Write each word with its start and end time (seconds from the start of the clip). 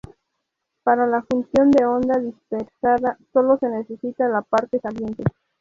Para 0.81 1.05
la 1.05 1.21
función 1.21 1.69
de 1.69 1.85
onda 1.85 2.17
dispersada, 2.17 3.19
solo 3.31 3.57
se 3.59 3.69
necesita 3.69 4.27
la 4.29 4.41
parte 4.41 4.79
saliente. 4.79 5.23